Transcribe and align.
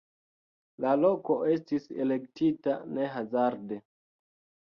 La 0.85 0.93
loko 1.01 1.35
estis 1.55 1.85
elektita 2.05 2.75
ne 2.97 3.09
hazarde. 3.17 3.81